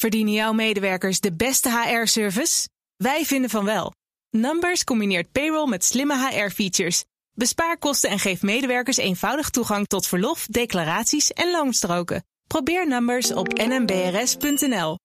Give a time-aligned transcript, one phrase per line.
[0.00, 2.68] Verdienen jouw medewerkers de beste HR-service?
[2.96, 3.92] Wij vinden van wel.
[4.30, 7.04] Numbers combineert payroll met slimme HR-features.
[7.32, 12.24] Bespaar kosten en geef medewerkers eenvoudig toegang tot verlof, declaraties en loonstroken.
[12.46, 14.98] Probeer Numbers op nmbrs.nl.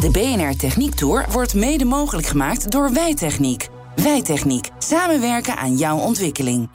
[0.00, 3.68] De BNR Techniek Tour wordt mede mogelijk gemaakt door Wijtechniek.
[3.94, 4.68] Wijtechniek.
[4.78, 6.70] Samenwerken aan jouw ontwikkeling.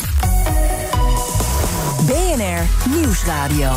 [2.05, 3.73] BNR Nieuwsradio.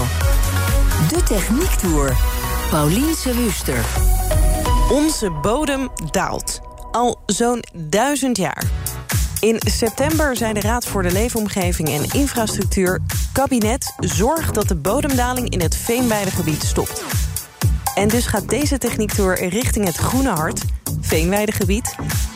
[1.09, 2.34] De Techniek Tour.
[2.75, 3.85] Paulien Seluster.
[4.91, 6.61] Onze bodem daalt.
[6.93, 8.65] Al zo'n duizend jaar.
[9.41, 13.01] In september zei de Raad voor de Leefomgeving en Infrastructuur...
[13.33, 17.05] kabinet, zorg dat de bodemdaling in het Veenweidegebied stopt.
[17.95, 20.65] En dus gaat deze techniektour richting het Groene Hart,
[21.01, 21.95] Veenweidegebied.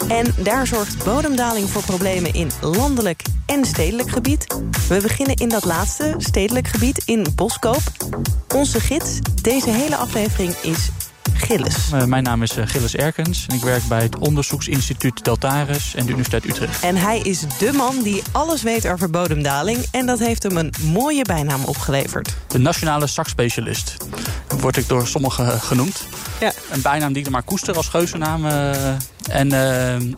[0.08, 4.46] En daar zorgt bodemdaling voor problemen in landelijk en stedelijk gebied.
[4.88, 7.82] We beginnen in dat laatste, stedelijk gebied, in Boskoop.
[8.54, 10.90] Onze gids deze hele aflevering is
[11.38, 11.77] Gilles.
[11.95, 16.04] Uh, mijn naam is uh, Gilles Erkens en ik werk bij het onderzoeksinstituut Deltares en
[16.04, 16.82] de Universiteit Utrecht.
[16.82, 20.73] En hij is de man die alles weet over bodemdaling en dat heeft hem een
[20.82, 22.37] mooie bijnaam opgeleverd.
[22.46, 23.96] De nationale zakspecialist
[24.60, 26.07] word ik door sommigen genoemd.
[26.40, 26.52] Ja.
[26.71, 28.46] Een bijnaam die ik er maar koester als geuzennaam.
[28.46, 28.87] Uh,
[29.29, 29.49] en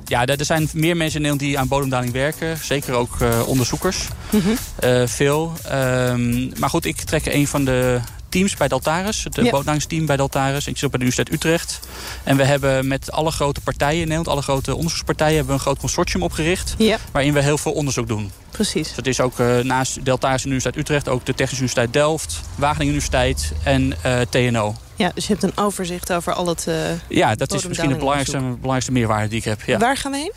[0.04, 2.58] ja, er zijn meer mensen in Nederland die aan bodemdaling werken.
[2.62, 3.16] Zeker ook
[3.46, 4.08] onderzoekers.
[4.30, 5.08] Mm -hmm.
[5.08, 5.52] veel.
[5.64, 8.00] Ehm, maar goed, ik trek een van de
[8.30, 9.24] teams bij Daltaris.
[9.24, 9.42] Het Ja.
[9.50, 10.66] bodemdalingsteam bij Daltaris.
[10.66, 11.80] Ik zit ook bij de Universiteit Utrecht.
[12.24, 14.28] En we hebben met alle grote partijen in Nederland...
[14.28, 15.34] alle grote onderzoekspartijen...
[15.36, 16.74] hebben we een groot consortium opgericht...
[16.78, 18.30] Ja, waarin we heel veel onderzoek doen.
[18.50, 18.86] precies.
[18.86, 21.08] Dus dat is ook eh, naast Deltaris Universiteit Utrecht...
[21.08, 24.74] ook de Technische Universiteit Delft, Wageningen Universiteit en eh, TNO.
[24.94, 26.66] Ja, dus je hebt een overzicht over al het...
[26.66, 26.74] eh,
[27.08, 29.62] Ja, dat is misschien de belangrijkste, belangrijkste meerwaarde die ik heb.
[29.66, 29.78] Ja.
[29.78, 30.32] Waar gaan we heen?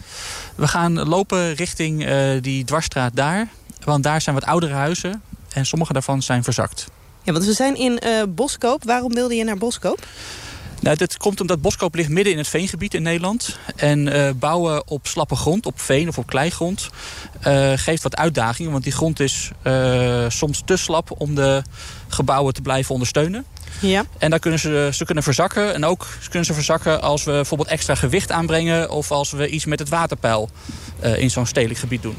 [0.56, 3.48] We gaan lopen richting eh, die dwarsstraat daar.
[3.84, 5.22] Want daar zijn wat oudere huizen.
[5.54, 6.88] En sommige daarvan zijn verzakt.
[7.24, 8.84] Ja, want we zijn in eh, Boskoop.
[8.84, 10.06] Waarom wilde je naar Boskoop?
[10.80, 13.58] Nou, dit komt omdat Boskoop ligt midden in het veengebied in Nederland.
[13.76, 16.90] En eh, bouwen op slappe grond, op veen of op kleigrond,
[17.42, 18.72] eh, geeft wat uitdagingen.
[18.72, 19.52] Want die grond is
[20.28, 21.62] soms te slap om de
[22.08, 23.46] gebouwen te blijven ondersteunen.
[23.80, 24.06] Ja.
[24.18, 25.74] En dan kunnen ze, ze kunnen verzakken.
[25.74, 28.90] En ook kunnen ze verzakken als we bijvoorbeeld extra gewicht aanbrengen...
[28.90, 30.50] of als we iets met het waterpeil
[31.16, 32.16] in zo'n stedelijk gebied doen.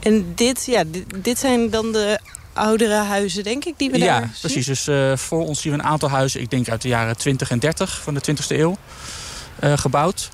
[0.00, 2.18] En dit, ja, dit, dit zijn dan de
[2.54, 4.66] oudere huizen, denk ik, die we daar Ja, precies.
[4.66, 7.50] Dus eh, voor ons zien we een aantal huizen, ik denk uit de jaren 20
[7.50, 8.76] en 30 van de 20e eeuw,
[9.58, 10.30] eh, gebouwd.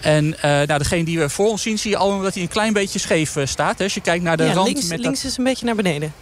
[0.00, 2.48] En eh, nou, degene die we voor ons zien, zie je al dat hij een
[2.48, 3.78] klein beetje scheef staat.
[3.78, 3.84] Hè.
[3.84, 5.30] Als je kijkt naar de ja, rand links, met links dat...
[5.30, 6.12] is een beetje naar beneden.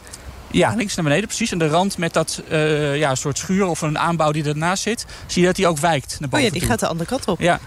[0.51, 1.53] Ja, links naar beneden, precies.
[1.53, 5.07] En de rand met dat eh, ja, soort schuur of een aanbouw die ernaast zit,
[5.27, 6.71] zie je dat hij ook wijkt naar Oh boven ja, die toe.
[6.71, 7.41] gaat de andere kant op.
[7.41, 7.61] Ja.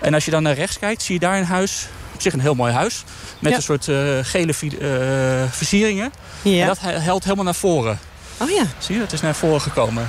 [0.00, 2.40] en als je dan naar rechts kijkt, zie je daar een huis, op zich een
[2.40, 3.04] heel mooi huis,
[3.38, 3.56] met Ja.
[3.56, 6.12] een soort eh, gele eh, versieringen.
[6.42, 6.60] Ja.
[6.60, 7.98] En dat he- helpt helemaal naar voren.
[8.40, 8.62] Oh ja.
[8.78, 10.08] Zie je, dat is naar voren gekomen.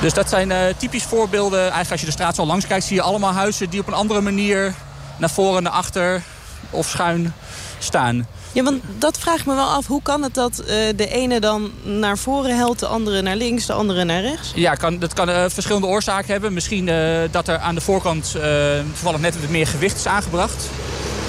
[0.00, 1.60] Dus dat zijn eh, typisch voorbeelden.
[1.60, 3.94] Eigenlijk als je de straat zo langs kijkt, zie je allemaal huizen die op een
[3.94, 4.74] andere manier
[5.16, 6.22] naar voren, naar achter
[6.70, 7.34] of schuin
[7.78, 8.26] staan.
[8.52, 9.86] Ja, want dat vraag ik me wel af.
[9.86, 10.66] Hoe kan het dat eh,
[10.96, 14.52] de ene dan naar voren helt, de andere naar links, de andere naar rechts?
[14.54, 16.52] Ja, kan, dat kan eh, verschillende oorzaken hebben.
[16.52, 16.96] Misschien eh,
[17.30, 18.30] dat er aan de voorkant
[18.92, 20.64] toevallig net wat meer gewicht is aangebracht.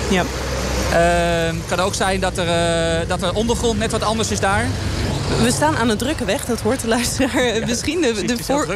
[0.10, 0.24] Ja.
[0.92, 4.66] Het kan ook zijn dat er, dat er ondergrond net wat anders is daar.
[5.42, 8.02] We staan aan een drukke weg, dat hoort de luisteraar misschien.
[8.02, 8.68] De, de voor...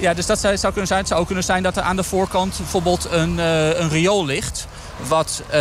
[0.00, 0.98] ja, dus dat zou zou kunnen zijn.
[0.98, 4.66] Het zou ook kunnen zijn dat er aan de voorkant bijvoorbeeld een, een riool ligt.
[5.08, 5.60] Wat, eh,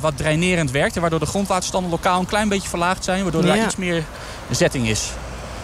[0.00, 0.94] wat drainerend werkt.
[0.94, 3.22] En waardoor de grondwaterstanden lokaal een klein beetje verlaagd zijn.
[3.22, 3.64] Waardoor er Ja.
[3.64, 4.02] iets meer
[4.50, 5.10] zetting is.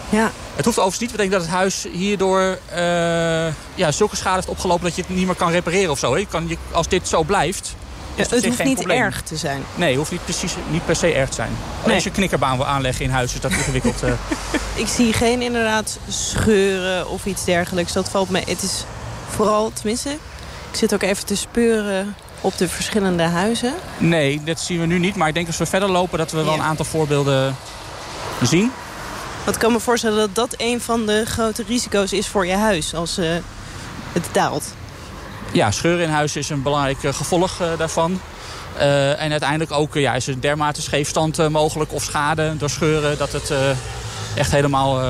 [0.09, 0.31] Ja.
[0.55, 1.11] Het hoeft overigens niet.
[1.11, 2.77] We denken dat het huis hierdoor eh,
[3.75, 6.17] ja, zulke schade heeft opgelopen dat je het niet meer kan repareren of zo.
[6.17, 7.75] Je kan, je, als dit zo blijft.
[8.15, 9.01] Ja, het hoeft niet probleem.
[9.01, 9.63] erg te zijn.
[9.75, 11.51] Nee, hoeft niet, precies, niet per se erg te zijn.
[11.83, 14.03] Alleen als je een knikkerbaan wil aanleggen in huis is dat ingewikkeld.
[14.03, 14.11] eh.
[14.83, 17.93] Ik zie geen inderdaad scheuren of iets dergelijks.
[17.93, 18.39] Dat valt me.
[18.39, 18.83] Het is
[19.29, 20.09] vooral, tenminste,
[20.71, 23.73] ik zit ook even te speuren op de verschillende huizen.
[23.97, 25.15] Nee, dat zien we nu niet.
[25.15, 27.55] Maar ik denk als we verder lopen dat we wel een aantal voorbeelden
[28.41, 28.71] zien.
[29.43, 32.55] Want ik kan me voorstellen dat dat een van de grote risico's is voor je
[32.55, 33.29] huis als eh,
[34.13, 34.73] het daalt.
[35.51, 38.21] Ja, scheuren in huis is een belangrijk eh, gevolg eh, daarvan.
[39.17, 43.17] En uiteindelijk ook ja, is er dermate scheefstand mogelijk of schade door scheuren...
[43.17, 43.53] dat het
[44.35, 45.01] echt helemaal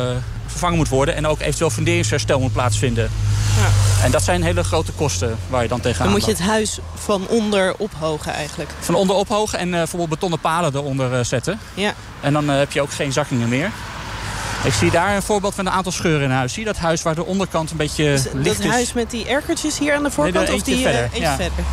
[0.48, 1.16] vervangen moet worden.
[1.16, 3.12] En ook eventueel funderingsherstel moet plaatsvinden.
[3.58, 3.79] Ja.
[4.04, 6.80] En dat zijn hele grote kosten waar je dan tegenaan Dan moet je het huis
[6.96, 8.70] van onder ophogen eigenlijk.
[8.80, 11.60] Van onder ophogen en eh, bijvoorbeeld betonnen palen eronder eh, zetten.
[11.74, 11.94] Ja.
[12.22, 13.72] En dan eh, heb je ook geen zakkingen meer.
[14.64, 16.54] Ik zie daar een voorbeeld van een aantal scheuren in huis.
[16.54, 18.72] Zie je dat huis waar de onderkant een beetje Dus licht dat is?
[18.72, 21.36] huis met die erkertjes hier aan de voorkant er of die verder, eentje ja.
[21.36, 21.64] verder?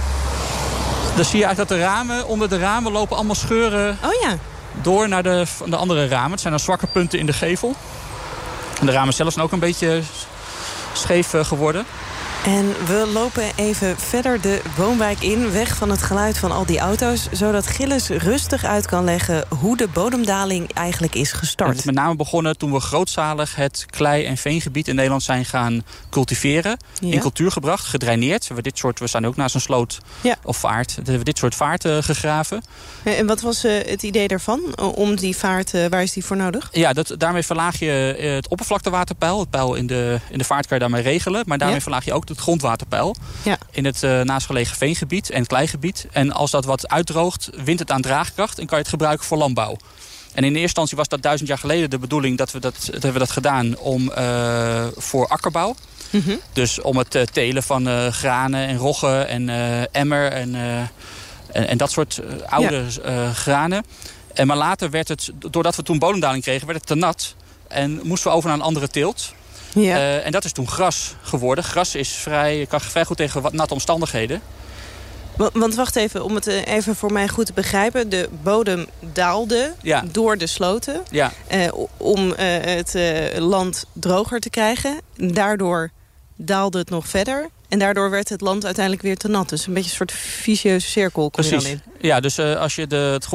[1.16, 4.36] Dan zie je eigenlijk dat de ramen, onder de ramen lopen allemaal scheuren Oh ja.
[4.82, 6.30] door naar de, de andere ramen.
[6.30, 7.74] Het zijn dan zwakke punten in de gevel.
[8.80, 10.02] De ramen zelf zijn ook een beetje
[10.92, 11.86] scheef geworden.
[12.46, 16.78] En we lopen even verder de woonwijk in, weg van het geluid van al die
[16.78, 17.28] auto's...
[17.32, 21.70] zodat Gilles rustig uit kan leggen hoe de bodemdaling eigenlijk is gestart.
[21.70, 25.44] Het is met name begonnen toen we grootzalig het klei- en veengebied in Nederland zijn
[25.44, 26.76] gaan cultiveren.
[27.00, 28.46] In cultuur gebracht, gedraineerd.
[28.46, 29.98] We, dit soort, we staan ook naast een sloot
[30.42, 30.94] of vaart.
[30.94, 32.62] We hebben dit soort vaarten gegraven.
[33.02, 34.78] En wat was uh, het idee daarvan?
[34.94, 36.68] Om die vaart, uh, waar is die voor nodig?
[36.72, 39.40] Ja, dat, daarmee verlaag je eh, het oppervlaktewaterpeil.
[39.40, 41.42] Het peil in de, in de vaart kan je daarmee regelen.
[41.46, 43.16] Maar daarmee verlaag je ook het grondwaterpeil.
[43.42, 43.58] Ja.
[43.70, 46.06] In het uh, naastgelegen veengebied en kleigebied.
[46.12, 49.38] En als dat wat uitdroogt, wint het aan draagkracht en kan je het gebruiken voor
[49.38, 49.76] landbouw.
[50.32, 52.92] En in eerste instantie was dat duizend jaar geleden de bedoeling dat we dat, dat
[52.92, 55.74] hebben we dat gedaan om, uh, voor akkerbouw.
[56.10, 56.40] Mm -hmm.
[56.52, 59.48] Dus om het uh, telen van uh, granen en roggen en
[59.92, 60.54] emmer en,
[61.52, 63.32] en, en, dat soort oude ja.
[63.32, 63.84] granen.
[64.34, 67.34] En maar later werd het, doordat we toen bodemdaling kregen, werd het te nat.
[67.68, 69.34] En moesten we over naar een andere teelt.
[69.74, 69.96] Ja.
[69.96, 71.64] Uh, en dat is toen gras geworden.
[71.64, 74.42] Gras is vrij, kan vrij goed tegen wat natte omstandigheden.
[75.52, 78.08] Want wacht even, om het eh, even voor mij goed te begrijpen.
[78.08, 80.04] De bodem daalde ja.
[80.12, 81.02] door de sloten.
[81.10, 81.32] Ja.
[81.54, 82.94] Uh, om uh, het
[83.38, 85.00] land droger te krijgen.
[85.16, 85.90] Daardoor
[86.36, 87.48] daalde het nog verder.
[87.68, 89.48] En daardoor werd het land uiteindelijk weer te nat.
[89.48, 91.68] Dus een beetje een soort vicieuze cirkel kom Precies.
[91.68, 92.08] je dan in.
[92.08, 93.26] Ja, dus als je de, het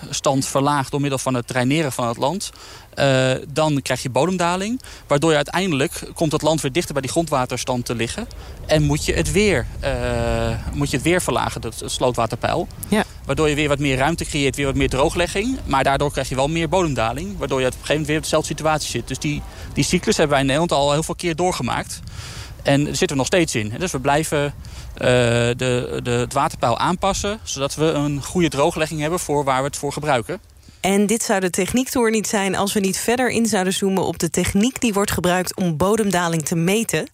[0.00, 0.90] grondwaterstand verlaagt...
[0.90, 2.50] door middel van het draineren van het land...
[2.98, 4.80] Uh, dan krijg je bodemdaling.
[5.06, 8.26] Waardoor je uiteindelijk komt het land weer dichter bij die grondwaterstand te liggen.
[8.66, 9.90] En moet je het weer, uh,
[10.72, 12.68] moet je het weer verlagen, het, het slootwaterpeil.
[12.88, 13.04] Ja.
[13.24, 15.58] Waardoor je weer wat meer ruimte creëert, weer wat meer drooglegging.
[15.64, 17.38] Maar daardoor krijg je wel meer bodemdaling.
[17.38, 19.08] Waardoor je op een gegeven moment weer op dezelfde situatie zit.
[19.08, 19.42] Dus die,
[19.72, 22.00] die cyclus hebben wij in Nederland al heel veel keer doorgemaakt.
[22.62, 23.72] En daar zitten we nog steeds in.
[23.78, 24.52] Dus we blijven uh,
[24.98, 27.40] de, de, het waterpeil aanpassen...
[27.42, 30.40] zodat we een goede drooglegging hebben voor waar we het voor gebruiken.
[30.80, 34.18] En dit zou de techniektour niet zijn als we niet verder in zouden zoomen op
[34.18, 37.08] de techniek die wordt gebruikt om bodemdaling te meten.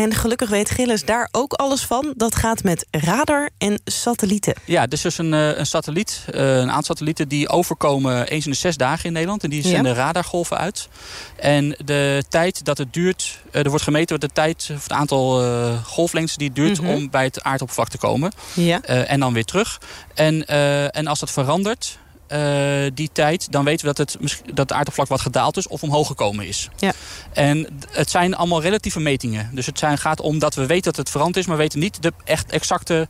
[0.00, 2.12] En gelukkig weet Gilles daar ook alles van.
[2.16, 4.54] Dat gaat met radar en satellieten.
[4.64, 8.76] Ja, dus is een, een satelliet, een aantal satellieten die overkomen eens in de zes
[8.76, 9.44] dagen in Nederland.
[9.44, 9.98] En die zenden ja.
[9.98, 10.88] radargolven uit.
[11.36, 15.84] En de tijd dat het duurt, er wordt gemeten de tijd, of het aantal uh,
[15.84, 16.94] golflengtes die het duurt mm -hmm.
[16.94, 18.32] om bij het aardoppervlak te komen.
[18.54, 18.80] Ja.
[18.88, 19.80] Uh, en dan weer terug.
[20.14, 21.98] En, uh, en als dat verandert,
[22.32, 23.52] uh, die tijd...
[23.52, 26.68] dan weten we dat het, dat het aardoppervlak wat gedaald is of omhoog gekomen is.
[26.76, 26.92] Ja.
[27.32, 29.50] En het zijn allemaal relatieve metingen.
[29.52, 31.46] Dus het zijn, gaat om dat we weten dat het veranderd is...
[31.46, 33.08] maar we weten niet de echt exacte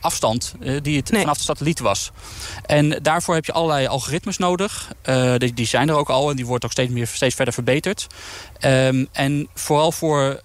[0.00, 1.20] afstand uh, die het nee.
[1.20, 2.10] vanaf de satelliet was.
[2.66, 4.92] En daarvoor heb je allerlei algoritmes nodig.
[5.36, 8.06] Die, die, zijn er ook al en die wordt ook steeds, meer, steeds verder verbeterd.
[8.60, 10.42] Um, en vooral voor,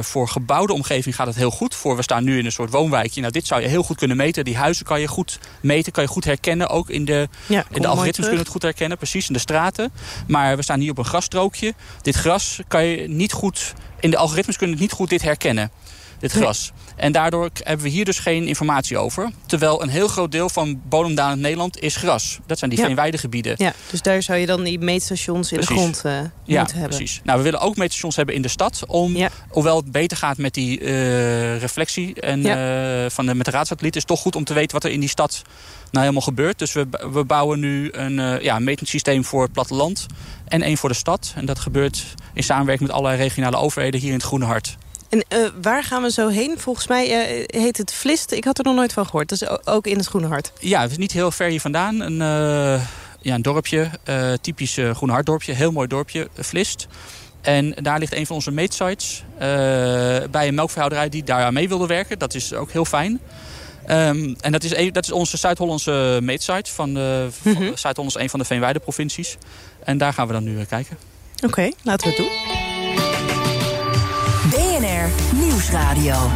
[0.00, 1.74] voor gebouwde omgeving gaat het heel goed.
[1.74, 3.20] Voor, we staan nu in een soort woonwijkje.
[3.20, 4.44] Nou, dit zou je heel goed kunnen meten.
[4.44, 6.68] Die huizen kan je goed meten, kan je goed herkennen.
[6.68, 9.92] Ook in de, ja, in de algoritmes kunnen het goed herkennen, precies, in de straten.
[10.26, 11.74] Maar we staan hier op een grasstrookje.
[12.02, 13.74] Dit gras kan je niet goed...
[14.00, 15.70] In de algoritmes kunnen het niet goed dit herkennen
[16.18, 16.72] dit gras.
[16.74, 16.94] Nee.
[16.96, 19.30] En daardoor hebben we hier dus geen informatie over.
[19.46, 22.38] Terwijl een heel groot deel van bodemdaling in Nederland is gras.
[22.46, 22.86] Dat zijn die ja.
[22.86, 23.54] veenweidegebieden.
[23.56, 25.74] Ja, dus daar zou je dan die meetstations in precies.
[25.74, 26.96] de grond uh, ja, moeten hebben.
[26.96, 27.20] precies.
[27.24, 28.82] Nou, we willen ook meetstations hebben in de stad.
[28.86, 29.30] Om, ja.
[29.48, 33.04] Hoewel het beter gaat met die uh, reflectie en, ja.
[33.04, 33.94] uh, van de, met de raadsatelliet...
[33.94, 35.42] is het toch goed om te weten wat er in die stad
[35.90, 36.58] nou helemaal gebeurt.
[36.58, 40.06] Dus we, we bouwen nu een ja, metingssysteem voor het platteland
[40.48, 41.32] en één voor de stad.
[41.36, 42.04] En dat gebeurt
[42.34, 44.76] in samenwerking met allerlei regionale overheden hier in het Groene Hart.
[45.16, 46.58] En uh, waar gaan we zo heen?
[46.58, 48.32] Volgens mij uh, heet het Vlist.
[48.32, 49.28] Ik had er nog nooit van gehoord.
[49.28, 50.52] Dat is ook in het Groene Hart.
[50.60, 52.00] Ja, het is niet heel ver hier vandaan.
[52.00, 52.82] Een, uh,
[53.20, 53.90] ja, een dorpje,
[54.40, 55.52] typisch Groene Hart dorpje.
[55.52, 56.86] Heel mooi dorpje, Vlist.
[57.40, 59.24] En daar ligt een van onze meetsites
[60.30, 62.18] bij een melkveehouderij die daar aan mee wilde werken.
[62.18, 63.20] Dat is ook heel fijn.
[63.90, 66.72] Um, en dat is, dat is onze Zuid-Hollandse meetsite.
[66.72, 67.76] Van de, mm -hmm.
[67.76, 69.36] Zuid-Holland is een van de Veenweide provincies.
[69.84, 70.96] En daar gaan we dan nu kijken.
[71.36, 72.65] Oké, okay, laten we het doen.
[75.06, 76.30] BNR Nieuwsradio.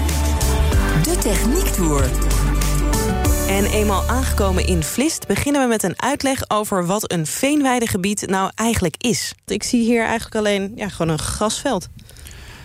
[1.03, 2.11] De Techniek Tour.
[3.49, 8.51] En eenmaal aangekomen in Vlist beginnen we met een uitleg over wat een veenweidegebied nou
[8.55, 9.33] eigenlijk is.
[9.47, 11.89] Ik zie hier eigenlijk alleen ja, gewoon een grasveld.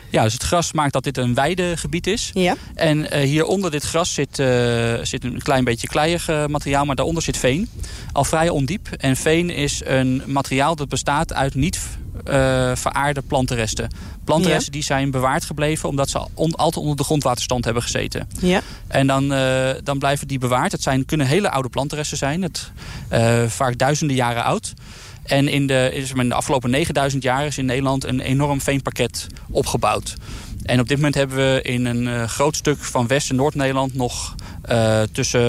[0.09, 2.31] Ja, dus het gras maakt dat dit een weidegebied is.
[2.33, 2.55] Ja.
[2.75, 4.47] En uh, hier onder dit gras zit, uh,
[5.01, 7.69] zit een klein beetje kleiig uh, materiaal, maar daaronder zit veen.
[8.11, 8.87] Al vrij ondiep.
[8.87, 11.79] En veen is een materiaal dat bestaat uit niet
[12.73, 13.89] veraarde plantenresten.
[14.23, 14.71] Plantenresten ja.
[14.71, 18.27] die zijn bewaard gebleven omdat ze on, altijd onder de grondwaterstand hebben gezeten.
[18.39, 18.61] Ja.
[18.87, 19.27] En dan,
[19.83, 20.71] dan blijven die bewaard.
[20.71, 22.41] Het zijn, kunnen hele oude plantenresten zijn.
[22.41, 22.71] Het,
[23.47, 24.73] vaak duizenden jaren oud.
[25.25, 30.15] En in de, in de afgelopen 9000 jaar is in Nederland een enorm veenpakket opgebouwd.
[30.65, 33.93] En op dit moment hebben we in een uh, groot stuk van West- en Noord-Nederland
[33.93, 34.35] nog
[34.69, 35.41] uh, tussen,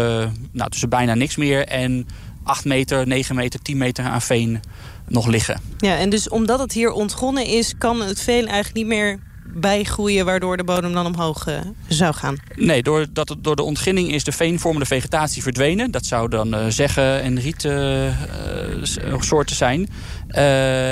[0.52, 2.09] nou, tussen bijna niks meer en
[2.47, 4.61] 8 meter, 9 meter, 10 meter aan veen
[5.09, 5.61] nog liggen.
[5.79, 7.75] Ja, en dus omdat het hier ontgonnen is...
[7.79, 10.25] kan het veen eigenlijk niet meer bijgroeien...
[10.25, 12.37] waardoor de bodem dan omhoog uh, zou gaan?
[12.55, 15.91] Nee, door, dat, door de ontginning is de veenvormende vegetatie verdwenen.
[15.91, 19.88] Dat zou dan uh, zeggen en rietsoorten uh, zijn.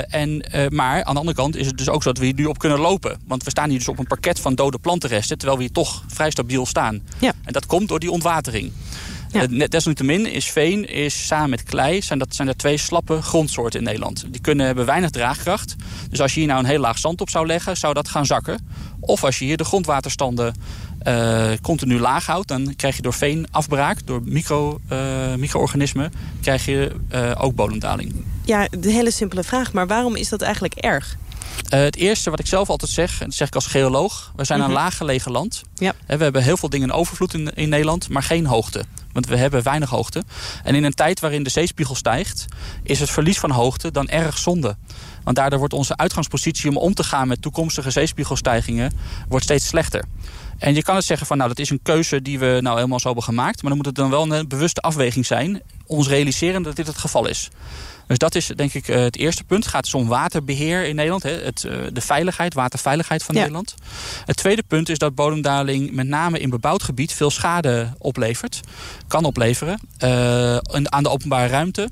[0.09, 2.45] en, maar aan de andere kant is het dus ook zo dat we hier nu
[2.45, 3.19] op kunnen lopen.
[3.27, 5.37] Want we staan hier dus op een parket van dode plantenresten...
[5.37, 7.01] terwijl we hier toch vrij stabiel staan.
[7.19, 7.31] Ja.
[7.43, 8.71] En dat komt door die ontwatering.
[9.35, 9.67] Ja.
[9.67, 12.01] Desalniettemin is veen is samen met klei...
[12.01, 14.25] Zijn dat zijn er twee slappe grondsoorten in Nederland.
[14.29, 15.75] Die kunnen hebben weinig draagkracht.
[16.09, 17.77] Dus als je hier nou een heel laag zand op zou leggen...
[17.77, 18.67] zou dat gaan zakken.
[18.99, 20.55] Of als je hier de grondwaterstanden
[21.07, 22.47] uh, continu laag houdt...
[22.47, 24.99] dan krijg je door veenafbraak, door micro, uh,
[25.37, 26.11] micro-organismen...
[26.41, 28.25] krijg je uh, ook bodemdaling.
[28.45, 29.73] Ja, de hele simpele vraag.
[29.73, 31.17] Maar waarom is dat eigenlijk erg?
[31.75, 34.31] Uh, het eerste wat ik zelf altijd zeg, en dat zeg ik als geoloog...
[34.35, 34.75] we zijn mm -hmm.
[34.75, 35.61] een laag gelegen land.
[35.75, 35.93] Ja.
[36.07, 38.83] We hebben heel veel dingen in overvloed in, in Nederland, maar geen hoogte.
[39.11, 40.23] Want we hebben weinig hoogte.
[40.63, 42.45] En in een tijd waarin de zeespiegel stijgt...
[42.83, 44.75] is het verlies van hoogte dan erg zonde.
[45.23, 47.27] Want daardoor wordt onze uitgangspositie om om te gaan...
[47.27, 48.91] met toekomstige zeespiegelstijgingen
[49.27, 50.03] wordt steeds slechter.
[50.57, 52.99] En je kan het zeggen van, nou, dat is een keuze die we nou helemaal
[52.99, 53.61] zo hebben gemaakt.
[53.61, 55.61] Maar dan moet het dan wel een bewuste afweging zijn.
[55.85, 57.49] Ons realiseren dat dit het geval is.
[58.07, 59.63] Dus dat is denk ik het eerste punt.
[59.63, 61.23] Het gaat dus om waterbeheer in Nederland.
[61.23, 61.31] Hè.
[61.31, 61.61] Het,
[61.93, 63.41] de veiligheid, waterveiligheid van ja.
[63.41, 63.75] Nederland.
[64.25, 68.59] Het tweede punt is dat bodemdaling met name in bebouwd gebied veel schade oplevert.
[69.07, 69.79] Kan opleveren.
[70.03, 71.89] Uh, aan de openbare ruimte.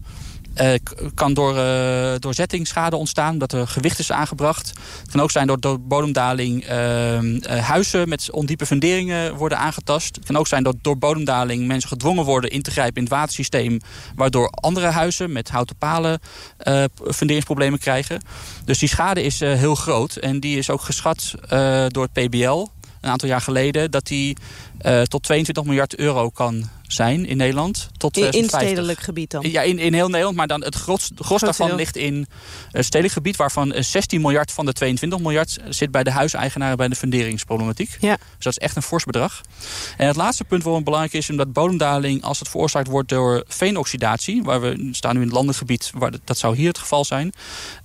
[0.62, 0.74] Uh,
[1.14, 4.74] kan door, uh, door zettingsschade ontstaan, omdat er gewicht is aangebracht.
[5.02, 10.16] Het kan ook zijn door, door bodemdaling uh, huizen met ondiepe funderingen worden aangetast.
[10.16, 13.12] Het kan ook zijn dat door bodemdaling mensen gedwongen worden in te grijpen in het
[13.12, 13.80] watersysteem.
[14.16, 16.20] Waardoor andere huizen met houten palen
[17.14, 18.22] funderingsproblemen krijgen.
[18.66, 21.34] Dus die schade is heel groot en die is ook geschat
[21.88, 22.68] door het PBL
[23.04, 23.92] een aantal jaar geleden.
[23.92, 24.38] Dat die
[25.04, 27.90] tot 22 miljard euro kan zijn in Nederland.
[27.98, 29.52] Tot in, in stedelijk gebied dan?
[29.52, 30.36] Ja, in, in heel Nederland.
[30.36, 31.76] Maar dan het gros, gros daarvan deel.
[31.76, 33.36] ligt in uh, stedelijk gebied...
[33.36, 36.78] waarvan 16 miljard van de 22 miljard zit bij de huiseigenaren...
[36.78, 37.98] bij de funderingsproblematiek.
[38.00, 38.16] Ja.
[38.16, 39.42] Dus dat is echt een fors bedrag.
[39.98, 41.30] En het laatste punt waarom het belangrijk is...
[41.30, 44.44] omdat bodemdaling, als het veroorzaakt wordt door veenoxidatie...
[44.44, 47.34] waar we staan nu in het landengebied, waar dat zou hier het geval zijn...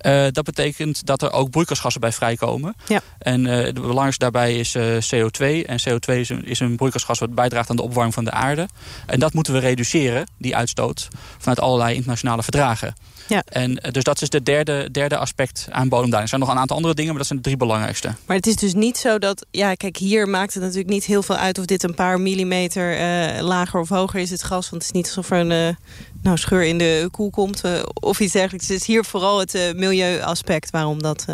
[0.07, 2.75] Uh, dat betekent dat er ook broeikasgassen bij vrijkomen.
[2.87, 3.01] Ja.
[3.19, 4.77] En uh, het belangrijkste daarbij is
[5.15, 5.67] CO2.
[5.67, 8.69] En CO2 is een, is een broeikasgas wat bijdraagt aan de opwarming van de aarde.
[9.07, 12.95] En dat moeten we reduceren, die uitstoot, vanuit allerlei internationale verdragen.
[13.29, 13.43] Ja.
[13.49, 16.23] En dus dat is de derde, derde aspect aan bodemdaling.
[16.23, 18.15] Er zijn nog een aantal andere dingen, maar dat zijn de drie belangrijkste.
[18.27, 19.47] Maar het is dus niet zo dat...
[19.51, 21.59] Ja, kijk, hier maakt het natuurlijk niet heel veel uit...
[21.59, 24.71] of dit een paar millimeter uh, lager of hoger is, het gas.
[24.71, 25.75] Want het is niet alsof er een uh,
[26.23, 28.69] nou, scheur in de koel komt uh, of iets dergelijks.
[28.69, 31.25] Het is hier vooral het milieuaspect waarom dat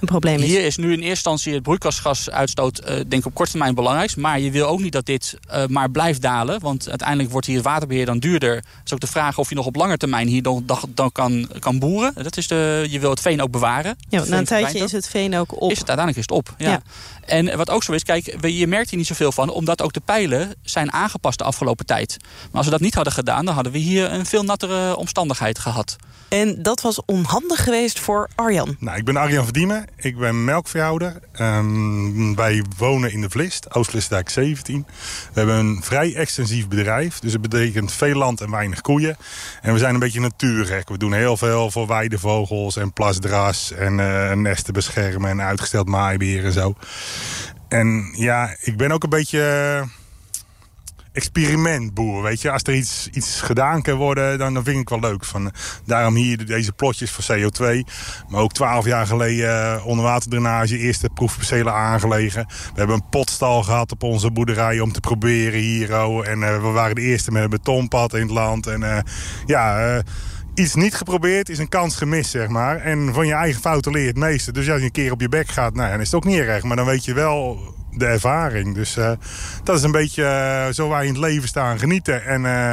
[0.00, 0.44] een probleem is.
[0.44, 4.16] Hier is nu in eerste instantie het broeikasgasuitstoot uh, denk ik op korte termijn belangrijk.
[4.16, 6.60] Maar je wil ook niet dat dit uh, maar blijft dalen.
[6.60, 8.54] Want uiteindelijk wordt hier het waterbeheer dan duurder.
[8.54, 10.64] Het is ook de vraag of je nog op lange termijn hier dan,
[10.94, 12.14] dan kan, kan boeren.
[12.14, 13.96] Dat is de, je wil het veen ook bewaren.
[14.08, 15.70] Ja, na een tijdje is het veen ook op.
[15.70, 16.70] Is het uiteindelijk is het op, ja.
[16.70, 16.82] ja.
[17.24, 19.50] En wat ook zo is, kijk, je merkt hier niet zoveel van...
[19.50, 22.16] omdat ook de pijlen zijn aangepast de afgelopen tijd.
[22.20, 23.44] Maar als we dat niet hadden gedaan...
[23.44, 25.96] dan hadden we hier een veel nattere omstandigheid gehad.
[26.28, 28.76] En dat was onhandig geweest voor Arjan.
[28.78, 29.84] Nou, ik ben Arjan Verdiemen.
[29.96, 31.20] Ik ben melkveehouder.
[31.40, 34.86] Um, wij wonen in de Vlist, Oost-Vlistdijk 17.
[35.32, 37.18] We hebben een vrij extensief bedrijf.
[37.18, 39.16] Dus het betekent veel land en weinig koeien.
[39.62, 40.88] En we zijn een beetje natuurgek.
[40.88, 43.72] We doen heel veel voor weidevogels en plasdras...
[43.72, 46.74] en uh, nesten beschermen en uitgesteld maaibeer en zo.
[47.68, 49.84] En ja, ik ben ook een beetje
[51.12, 52.50] experimentboer, weet je.
[52.50, 55.24] Als er iets, iets gedaan kan worden, dan, dan vind ik wel leuk.
[55.24, 55.52] Van,
[55.84, 57.64] daarom hier deze plotjes voor CO2.
[58.28, 62.46] Maar ook twaalf jaar geleden onderwaterdrainage, eerste proefpercelen aangelegen.
[62.48, 65.92] We hebben een potstal gehad op onze boerderij om te proberen hier.
[66.22, 68.66] En uh, we waren de eerste met een betonpad in het land.
[68.66, 68.98] En uh,
[69.46, 70.02] ja...
[70.54, 72.76] Iets niet geprobeerd is een kans gemist, zeg maar.
[72.76, 74.52] En van je eigen fouten leer je het meeste.
[74.52, 76.38] Dus als je een keer op je bek gaat, nou, dan is het ook niet
[76.38, 76.62] erg.
[76.62, 77.58] Maar dan weet je wel
[77.98, 78.74] de ervaring.
[78.74, 79.12] Dus uh,
[79.64, 81.78] dat is een beetje uh, zo wij in het leven staan.
[81.78, 82.72] Genieten en, uh,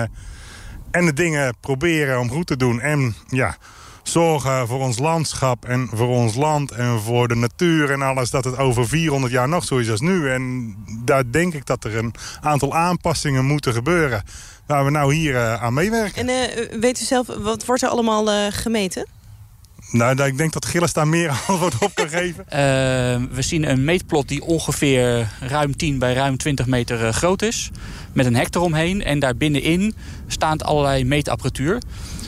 [0.91, 2.81] en de dingen proberen om goed te doen.
[2.81, 3.57] En ja,
[4.03, 8.29] zorgen voor ons landschap en voor ons land en voor de natuur en alles...
[8.29, 10.31] dat het over 400 jaar nog zo is als nu.
[10.31, 14.23] En daar denk ik dat er een aantal aanpassingen moeten gebeuren...
[14.67, 16.29] waar we nou hier aan meewerken.
[16.29, 19.07] En weet u zelf, wat wordt er allemaal gemeten?
[19.95, 22.45] Nou, ik denk dat Gilles daar meer antwoord op kan geven.
[22.47, 22.55] Uh,
[23.37, 27.71] we zien een meetplot die ongeveer ruim 10 bij ruim 20 meter uh, groot is.
[28.13, 29.03] Met een hek eromheen.
[29.03, 29.95] En daar binnenin
[30.27, 31.81] staat allerlei meetapparatuur.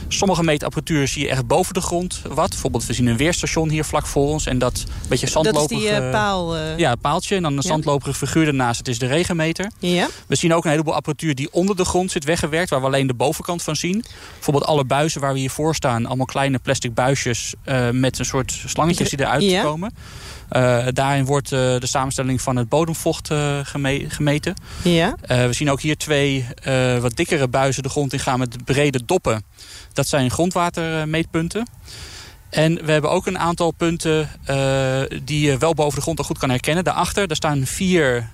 [0.07, 2.49] Sommige meetapparatuur zie je echt boven de grond wat.
[2.49, 4.45] Bijvoorbeeld, we zien een weerstation hier vlak voor ons.
[4.45, 5.69] En dat beetje zandloperig...
[5.69, 6.57] Dat is die uh, paal...
[6.57, 6.77] Uh...
[6.77, 7.35] Ja, paaltje.
[7.35, 8.77] En dan een zandloperig figuur ernaast.
[8.77, 9.71] Het is de regenmeter.
[9.79, 10.07] Ja.
[10.27, 12.69] We zien ook een heleboel apparatuur die onder de grond zit weggewerkt.
[12.69, 14.03] Waar we alleen de bovenkant van zien.
[14.33, 16.05] Bijvoorbeeld alle buizen waar we hier voor staan.
[16.05, 19.61] Allemaal kleine plastic buisjes uh, met een soort slangetjes die eruit ja.
[19.61, 19.93] komen.
[20.51, 24.53] Uh, daarin wordt uh, de samenstelling van het bodemvocht uh, geme gemeten.
[24.83, 25.15] Ja.
[25.27, 26.45] we zien ook hier twee
[27.01, 29.43] wat dikkere buizen de grond in gaan met brede doppen.
[29.97, 31.67] Dat zijn grondwatermeetpunten.
[32.49, 34.29] En we hebben ook een aantal punten
[35.23, 36.83] die je wel boven de grond al goed kan herkennen.
[36.83, 38.29] Daarachter daar staan vier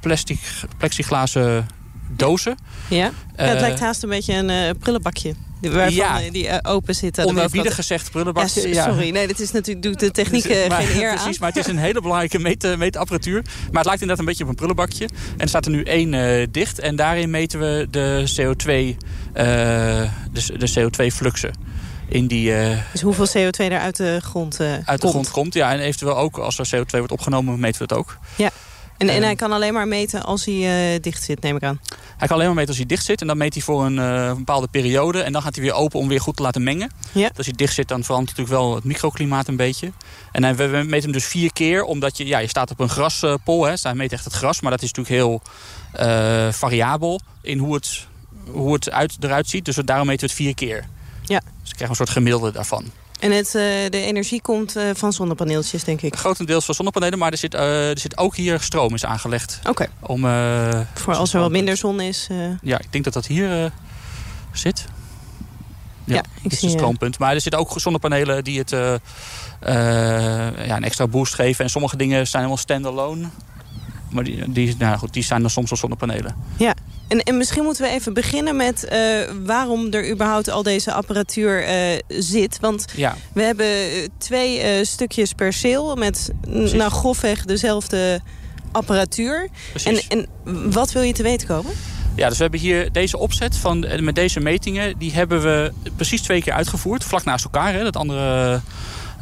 [0.00, 0.38] plastic,
[0.78, 1.66] plexiglazen
[2.08, 2.56] dozen.
[2.88, 5.34] Ja, ja het lijkt haast een beetje een prullenbakje.
[5.60, 6.20] Waarvan ja.
[6.30, 7.26] die uh, open zitten.
[7.26, 8.68] Onerbiedig gezegd prullenbakje.
[8.68, 11.36] Ja, sorry, nee, dat is natuurlijk, doet de techniek uh, maar, geen eer Precies, aan.
[11.40, 13.42] maar het is een hele belangrijke meet, meetapparatuur.
[13.42, 15.04] Maar het lijkt inderdaad een beetje op een prullenbakje.
[15.04, 16.78] En er staat er nu één uh, dicht.
[16.78, 18.96] En daarin meten we de CO2,
[19.32, 20.08] de,
[20.58, 21.50] de CO2-fluxen.
[22.08, 22.52] In die,
[22.92, 25.00] dus hoeveel CO2 er uit de grond Uit komt.
[25.00, 25.72] de grond komt, ja.
[25.72, 28.18] En eventueel ook, als er CO2 wordt opgenomen, meten we het ook.
[28.36, 28.50] Ja.
[28.98, 31.80] En, en hij kan alleen maar meten als hij uh, dicht zit, neem ik aan.
[32.16, 33.20] Hij kan alleen maar meten als hij dicht zit.
[33.20, 35.22] En dan meet hij voor een uh, bepaalde periode.
[35.22, 36.90] En dan gaat hij weer open om weer goed te laten mengen.
[37.12, 37.30] Ja.
[37.36, 39.92] Als hij dicht zit, dan verandert natuurlijk wel het microklimaat een beetje.
[40.32, 41.82] En hij, we, we meten hem dus vier keer.
[41.82, 43.64] Omdat je, ja, je staat op een graspol.
[43.64, 44.60] Hè, dus hij meet echt het gras.
[44.60, 45.42] Maar dat is natuurlijk heel
[46.06, 48.06] uh, variabel in hoe het,
[48.50, 49.64] hoe het uit, eruit ziet.
[49.64, 50.84] Dus daarom meten we het vier keer.
[51.24, 51.40] Ja.
[51.60, 52.90] Dus ik krijg een soort gemiddelde daarvan.
[53.26, 53.52] En het, uh,
[53.90, 56.16] de energie komt uh, van zonnepaneeltjes, denk ik?
[56.16, 59.60] Grotendeels van zonnepanelen, maar er zit, uh, er zit ook hier stroom is aangelegd.
[59.68, 59.88] Oké.
[60.00, 60.86] Okay.
[60.94, 62.28] Voor als er wat minder zon is?
[62.62, 63.72] Ja, ik denk dat dat hier
[64.52, 64.84] zit.
[66.04, 67.18] Ja, ja ik zie een stroompunt.
[67.18, 69.00] Maar er zitten ook zonnepanelen die het ja,
[70.76, 71.64] een extra boost geven.
[71.64, 73.28] En sommige dingen zijn helemaal standalone.
[74.10, 76.34] Maar die, die, nou goed, die zijn dan soms al zonnepanelen.
[76.56, 76.74] Ja,
[77.08, 79.00] en, en misschien moeten we even beginnen met uh,
[79.44, 82.58] waarom er überhaupt al deze apparatuur uh, zit.
[82.60, 83.16] Want ja.
[83.32, 83.66] we hebben
[84.18, 88.20] twee uh, stukjes perceel met nou, grofweg dezelfde
[88.72, 89.48] apparatuur.
[89.84, 90.26] En, en
[90.70, 91.72] wat wil je te weten komen?
[92.16, 94.98] Ja, dus we hebben hier deze opzet van, met deze metingen...
[94.98, 97.72] die hebben we precies twee keer uitgevoerd, vlak naast elkaar.
[97.72, 98.60] Hè, dat andere...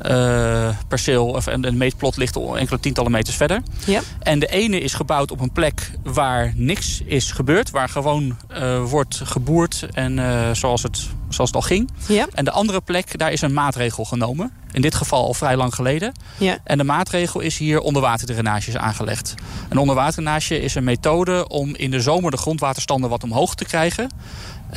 [0.02, 3.62] Uh, perceel of een, een meetplot ligt enkele tientallen meters verder.
[3.86, 4.00] Ja.
[4.20, 7.70] En de ene is gebouwd op een plek waar niks is gebeurd.
[7.70, 11.90] Waar gewoon uh, wordt geboerd en uh, zoals, het, zoals het al ging.
[12.08, 12.26] Ja.
[12.34, 14.52] En de andere plek, daar is een maatregel genomen.
[14.72, 16.12] In dit geval al vrij lang geleden.
[16.38, 16.58] Ja.
[16.64, 19.34] En de maatregel is hier onderwaterdrainages aangelegd.
[19.68, 24.10] Een onderwaterdrainage is een methode om in de zomer de grondwaterstanden wat omhoog te krijgen.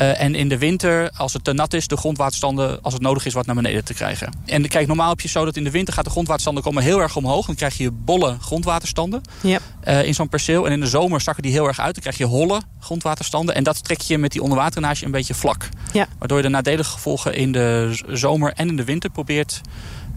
[0.02, 3.26] Uh, en in de winter, als het te nat is, de grondwaterstanden, als het nodig
[3.26, 4.34] is, wat naar beneden te krijgen.
[4.46, 7.00] En kijk, normaal heb je zo dat in de winter gaat de grondwaterstanden komen heel
[7.02, 7.46] erg omhoog.
[7.46, 10.66] Dan krijg je bolle grondwaterstanden uh, in zo'n perceel.
[10.66, 11.94] En in de zomer zakken die heel erg uit.
[11.94, 13.56] Dan krijg je holle grondwaterstanden.
[13.56, 15.70] En dat trek je met die onderwaterdrainage een beetje vlak.
[15.94, 16.08] Ja.
[16.20, 19.62] Waardoor je de nadelige gevolgen in de zomer en in de winter probeert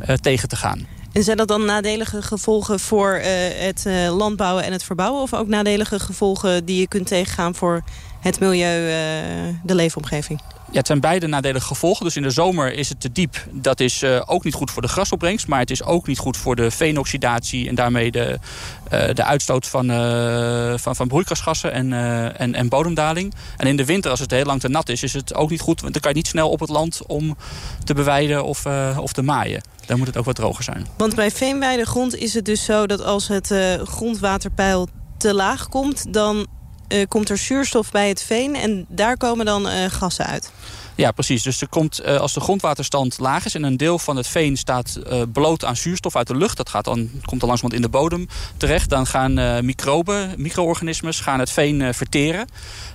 [0.09, 0.87] uh, tegen te gaan.
[1.13, 3.21] En zijn dat dan nadelige gevolgen voor
[3.59, 5.23] het landbouwen en het verbouwen?
[5.23, 7.83] Of ook nadelige gevolgen die je kunt tegengaan voor
[8.21, 10.41] het milieu, uh, de leefomgeving?
[10.71, 12.05] Ja, het zijn beide nadelige gevolgen.
[12.05, 13.47] Dus in de zomer is het te diep.
[13.51, 15.47] Dat is uh, ook niet goed voor de grasopbrengst.
[15.47, 17.69] Maar het is ook niet goed voor de veenoxidatie.
[17.69, 18.39] En daarmee de,
[18.93, 21.93] uh, de uitstoot van, uh, van, van broeikasgassen en,
[22.37, 23.35] en, en bodemdaling.
[23.57, 25.61] En in de winter, als het heel lang te nat is, is het ook niet
[25.61, 25.81] goed.
[25.81, 27.37] Want dan kan je niet snel op het land om
[27.85, 29.63] te beweiden of, of te maaien.
[29.87, 30.87] Dan moet het ook wat droger zijn.
[30.97, 33.55] Want bij veenweidegrond is het dus zo dat als het
[33.85, 36.13] grondwaterpeil te laag komt...
[36.13, 36.47] dan
[37.09, 40.51] komt er zuurstof bij het veen en daar komen dan uh, gassen uit.
[41.01, 41.43] Ja, precies.
[41.43, 44.57] Dus er komt, uh, als de grondwaterstand laag is en een deel van het veen
[44.57, 47.83] staat uh, bloot aan zuurstof uit de lucht, dat gaat dan, komt dan langzamerhand in
[47.83, 52.49] de bodem terecht, dan gaan uh, microben, micro-organismes, gaan het veen verteren.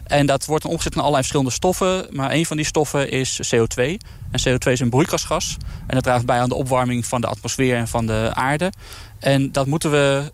[0.04, 3.56] En dat wordt dan opgezet in allerlei verschillende stoffen, maar een van die stoffen is
[3.56, 3.84] CO2.
[4.32, 7.76] En CO2 is een broeikasgas en dat draagt bij aan de opwarming van de atmosfeer
[7.76, 8.72] en van de aarde.
[9.20, 10.32] En dat moeten we,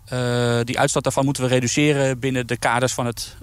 [0.64, 3.36] die uitstoot daarvan moeten we reduceren binnen de kaders van het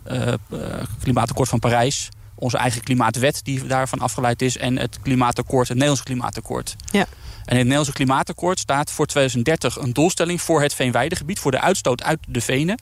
[1.00, 2.10] klimaatakkoord van Parijs.
[2.40, 4.58] Onze eigen klimaatwet die daarvan afgeleid is.
[4.58, 6.76] En het klimaatakkoord, het Nederlandse klimaatakkoord.
[6.92, 7.06] Ja.
[7.50, 11.40] En in het Nederlandse klimaatakkoord staat voor 2030 een doelstelling voor het veenweidegebied.
[11.40, 12.80] Voor de uitstoot uit de venen.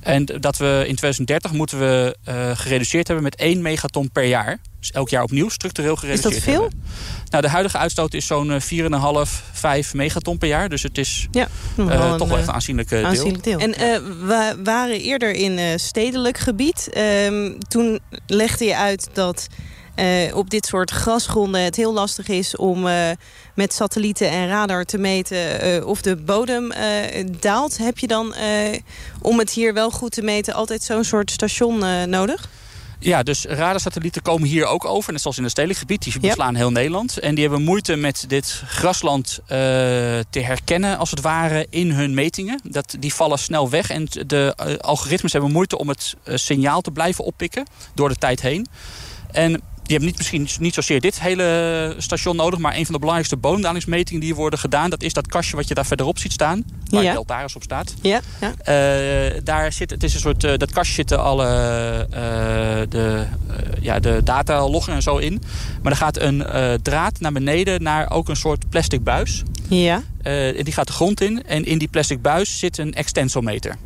[0.00, 4.58] En dat we in 2030 moeten we uh, gereduceerd hebben met 1 megaton per jaar.
[4.80, 6.62] Dus elk jaar opnieuw structureel gereduceerd Is dat veel?
[6.62, 6.84] Hebben.
[7.30, 8.66] Nou, de huidige uitstoot is zo'n 4,5,
[9.52, 10.68] 5 megaton per jaar.
[10.68, 13.04] Dus het is ja, uh, een, toch wel echt een aanzienlijk deel.
[13.04, 13.58] Aanzienlijk deel.
[13.58, 13.76] En uh,
[14.26, 16.90] we waren eerder in uh, stedelijk gebied.
[16.96, 19.48] Um, toen legde je uit dat
[19.96, 23.10] uh, op dit soort grasgronden het heel lastig is om uh,
[23.54, 26.72] met satellieten en radar te meten uh, of de bodem
[27.40, 27.78] daalt.
[27.78, 28.34] Heb je dan,
[29.22, 31.78] om het hier wel goed te meten, altijd zo'n soort station
[32.10, 32.48] nodig?
[32.98, 35.12] Ja, dus radarsatellieten komen hier ook over.
[35.12, 36.02] Net zoals in het stedelijk gebied.
[36.02, 37.18] Die beslaan heel Nederland.
[37.18, 39.48] En die hebben moeite met dit grasland uh,
[40.30, 42.60] te herkennen, als het ware, in hun metingen.
[42.64, 43.90] Dat, die vallen snel weg.
[43.90, 48.16] En de uh, algoritmes hebben moeite om het uh, signaal te blijven oppikken door de
[48.16, 48.66] tijd heen.
[49.32, 52.58] En je hebt niet, misschien niet zozeer dit hele station nodig...
[52.58, 54.90] maar een van de belangrijkste bodemdalingsmetingen die worden gedaan...
[54.90, 56.64] dat is dat kastje wat je daar verderop ziet staan.
[56.90, 57.12] Waar ja.
[57.12, 57.94] Deltaris op staat.
[58.02, 58.48] Ja, ja.
[58.48, 61.46] Uh, daar zit, het is een soort, uh, dat kastje zitten alle
[62.10, 62.16] uh,
[62.88, 63.24] de,
[63.80, 65.42] ja, de data loggen en zo in.
[65.82, 66.44] Maar er gaat een
[66.82, 69.42] draad naar beneden naar ook een soort plastic buis.
[69.68, 70.02] Ja.
[70.22, 71.42] en die gaat de grond in.
[71.46, 73.76] En in die plastic buis zit een extensometer.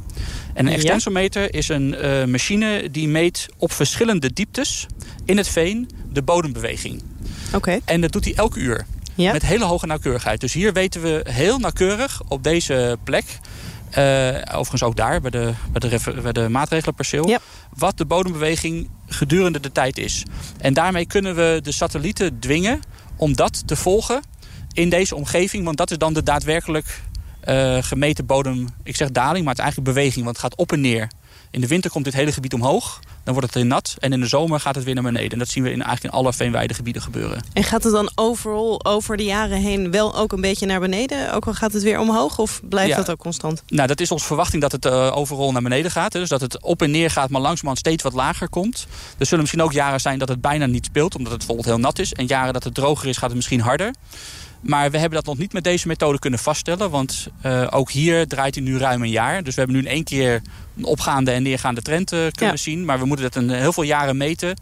[0.55, 1.97] En een extensometer is een
[2.31, 4.87] machine die meet op verschillende dieptes
[5.31, 7.03] in het veen de bodembeweging.
[7.47, 7.57] Oké.
[7.57, 7.81] Okay.
[7.85, 8.87] En dat doet hij elke uur.
[9.15, 9.33] Ja.
[9.33, 10.41] Met hele hoge nauwkeurigheid.
[10.41, 13.25] Dus hier weten we heel nauwkeurig op deze plek...
[13.99, 17.29] Uh, overigens ook daar, bij de, bij de, bij de maatregelenperceel...
[17.29, 17.39] Ja.
[17.77, 20.23] wat de bodembeweging gedurende de tijd is.
[20.59, 22.81] En daarmee kunnen we de satellieten dwingen
[23.17, 24.23] om dat te volgen
[24.73, 25.65] in deze omgeving.
[25.65, 27.01] Want dat is dan de daadwerkelijk
[27.49, 30.25] uh, gemeten bodem, ik zeg daling, maar het is eigenlijk beweging.
[30.25, 31.09] Want het gaat op en neer.
[31.53, 33.01] In de winter komt dit hele gebied omhoog.
[33.25, 33.97] Dan wordt het heel nat.
[33.99, 35.31] En in de zomer gaat het weer naar beneden.
[35.31, 37.43] En dat zien we in, eigenlijk in alle veenweidegebieden gebeuren.
[37.53, 41.35] En gaat het dan overal over de jaren heen wel ook een beetje naar beneden?
[41.35, 42.39] Ook al gaat het weer omhoog?
[42.39, 42.97] Of blijft Ja.
[42.97, 43.63] dat ook constant?
[43.69, 46.13] Nou, dat is onze verwachting dat het uh, overal naar beneden gaat.
[46.13, 46.21] Hè.
[46.21, 48.87] Dus dat het op en neer gaat, maar langzamerhand steeds wat lager komt.
[49.19, 51.15] Er zullen misschien ook jaren zijn dat het bijna niet speelt.
[51.15, 52.13] Omdat het bijvoorbeeld heel nat is.
[52.13, 53.95] En jaren dat het droger is, gaat het misschien harder.
[54.61, 56.91] Maar we hebben dat nog niet met deze methode kunnen vaststellen.
[56.91, 59.43] Want uh, ook hier draait hij nu ruim een jaar.
[59.43, 60.43] Dus we hebben nu in één keer
[60.77, 62.63] een opgaande en neergaande trend uh, kunnen Ja.
[62.63, 62.85] zien.
[62.85, 64.57] Maar we moeten dat in heel veel jaren meten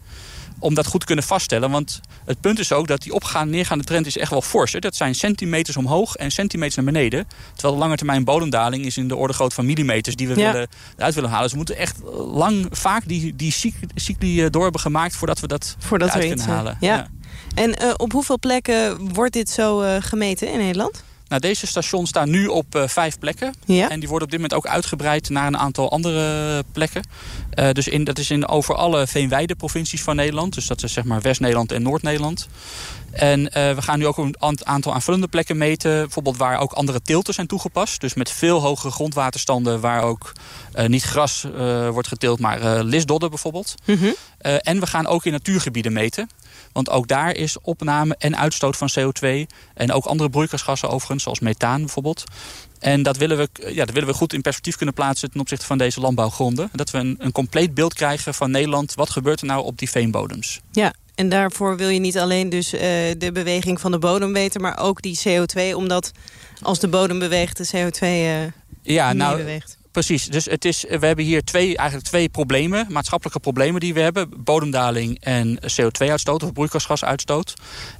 [0.60, 1.70] om dat goed te kunnen vaststellen.
[1.70, 4.72] Want het punt is ook dat die opgaande neergaande trend is echt wel fors.
[4.72, 4.78] Hè.
[4.78, 7.26] Dat zijn centimeters omhoog en centimeters naar beneden.
[7.52, 10.16] Terwijl de lange termijn bodemdaling is in de orde groot van millimeters...
[10.16, 10.52] die we Ja.
[10.52, 11.42] willen, eruit willen halen.
[11.42, 11.96] Dus we moeten echt
[12.32, 13.52] lang vaak die, die
[13.94, 15.16] cycli- eh, door hebben gemaakt...
[15.16, 16.76] voordat we dat Voordat eruit we kunnen eh, halen.
[16.80, 17.08] ja.
[17.54, 21.02] En uh, op hoeveel plekken wordt dit zo uh, gemeten in Nederland?
[21.28, 23.54] Nou, deze stations staan nu op uh, vijf plekken.
[23.64, 23.90] Ja.
[23.90, 27.02] En die worden op dit moment ook uitgebreid naar een aantal andere plekken.
[27.54, 30.54] Uh, dus in, dat is in over alle veenweide provincies van Nederland.
[30.54, 32.48] Dus dat is zeg maar West-Nederland en Noord-Nederland.
[33.10, 36.00] En uh, we gaan nu ook een aantal aanvullende plekken meten.
[36.00, 38.00] Bijvoorbeeld waar ook andere teelten zijn toegepast.
[38.00, 40.32] Dus met veel hogere grondwaterstanden waar ook
[40.86, 41.46] niet gras
[41.92, 43.74] wordt geteeld, maar lisdodden bijvoorbeeld.
[43.84, 44.14] Mm -hmm.
[44.38, 46.28] en we gaan ook in natuurgebieden meten.
[46.72, 49.28] Want ook daar is opname en uitstoot van CO2
[49.74, 52.24] en ook andere broeikasgassen overigens, zoals methaan bijvoorbeeld.
[52.78, 55.66] En dat willen, we, ja, dat willen we goed in perspectief kunnen plaatsen ten opzichte
[55.66, 56.70] van deze landbouwgronden.
[56.72, 58.94] Dat we een, een compleet beeld krijgen van Nederland.
[58.94, 60.60] Wat gebeurt er nou op die veenbodems?
[60.72, 62.80] Ja, en daarvoor wil je niet alleen dus uh,
[63.18, 65.74] de beweging van de bodem weten, maar ook die CO2.
[65.74, 66.12] Omdat
[66.62, 68.52] als de bodem beweegt, de CO2 uh,
[68.82, 69.77] ja, nou, beweegt.
[69.92, 74.00] Precies, dus het is, we hebben hier twee, eigenlijk twee problemen, maatschappelijke problemen die we
[74.00, 74.30] hebben.
[74.36, 77.54] Bodemdaling en CO2-uitstoot of broeikasgasuitstoot.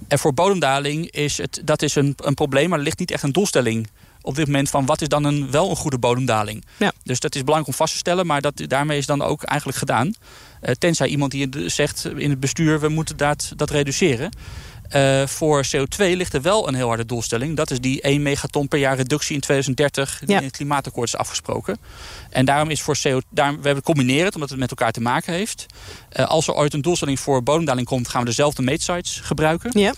[0.09, 3.23] En voor bodemdaling is het, dat is een, een probleem, maar er ligt niet echt
[3.23, 3.89] een doelstelling
[4.23, 6.65] op dit moment van wat is dan een, wel een goede bodemdaling.
[6.77, 6.93] Ja.
[7.03, 9.79] Dus dat is belangrijk om vast te stellen, maar dat, daarmee is dan ook eigenlijk
[9.79, 10.07] gedaan.
[10.07, 14.31] Uh, tenzij iemand die zegt in het bestuur, we moeten dat, dat reduceren.
[14.97, 17.57] Uh, voor CO2 ligt er wel een heel harde doelstelling.
[17.57, 20.39] Dat is die 1 megaton per jaar reductie in 2030 die Ja.
[20.39, 21.79] in het klimaatakkoord is afgesproken.
[22.31, 25.01] En daarom is voor CO2, daarom, we hebben combineren het omdat het met elkaar te
[25.01, 25.67] maken heeft.
[26.17, 29.81] Uh, als er ooit een doelstelling voor bodemdaling komt, gaan we dezelfde meetsites gebruiken.
[29.81, 29.93] Ja.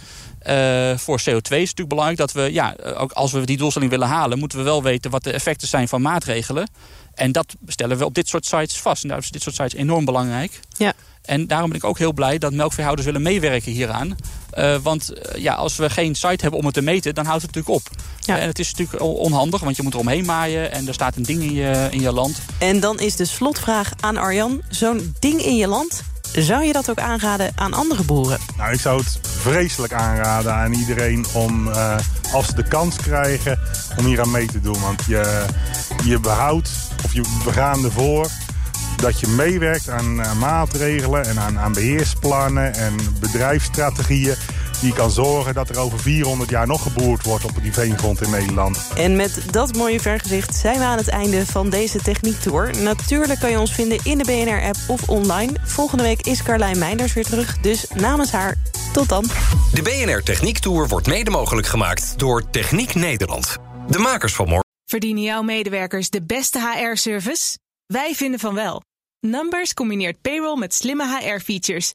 [0.49, 3.91] Uh, voor CO2 is het natuurlijk belangrijk dat we, ja, ook als we die doelstelling
[3.91, 6.69] willen halen, moeten we wel weten wat de effecten zijn van maatregelen.
[7.15, 9.03] En dat stellen we op dit soort sites vast.
[9.03, 10.61] En daarom is dit soort sites enorm belangrijk.
[10.77, 10.93] Ja.
[11.23, 14.17] En daarom ben ik ook heel blij dat melkveehouders willen meewerken hieraan.
[14.59, 17.43] Uh, want uh, ja, als we geen site hebben om het te meten, dan houdt
[17.43, 17.97] het natuurlijk op.
[18.21, 18.39] Ja.
[18.39, 20.73] En het is natuurlijk onhandig, want je moet er omheen maaien...
[20.73, 22.41] en er staat een ding in je, in je land.
[22.59, 24.63] En dan is de slotvraag aan Arjan.
[24.69, 28.39] Zo'n ding in je land, zou je dat ook aanraden aan andere boeren?
[28.57, 31.97] Nou, ik zou het vreselijk aanraden aan iedereen om, uh,
[32.33, 33.59] als ze de kans krijgen,
[33.99, 34.81] om hier aan mee te doen.
[34.81, 35.45] Want je,
[36.05, 36.71] je behoudt,
[37.05, 38.27] of je, we gaan ervoor
[38.97, 44.35] dat je meewerkt aan, aan maatregelen en aan, aan beheersplannen en bedrijfsstrategieën
[44.81, 48.31] die kan zorgen dat er over 400 jaar nog geboerd wordt op die veengrond in
[48.31, 48.89] Nederland.
[48.97, 52.83] En met dat mooie vergezicht zijn we aan het einde van deze techniektour.
[52.83, 55.53] Natuurlijk kan je ons vinden in de BNR-app of online.
[55.63, 58.57] Volgende week is Carlijn Meinders weer terug, dus namens haar
[58.93, 59.25] tot dan.
[59.73, 63.57] De BNR Techniektour wordt mede mogelijk gemaakt door Techniek Nederland.
[63.89, 64.69] De makers van morgen.
[64.85, 67.59] Verdienen jouw medewerkers de beste HR-service?
[67.87, 68.83] Wij vinden van wel.
[69.21, 71.95] Numbers combineert payroll met slimme HR-features.